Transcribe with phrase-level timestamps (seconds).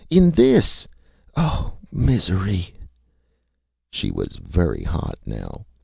[0.09, 0.87] In this...
[1.37, 2.73] Oh misery!Â
[3.91, 5.67] She was very hot now.